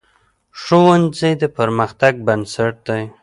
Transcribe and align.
ښوونځی 0.61 1.33
د 1.41 1.43
پرمختګ 1.57 2.13
بنسټ 2.27 2.73
دی 2.87 3.03